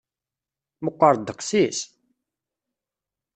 [0.83, 1.79] Meqqer ddeqs-is?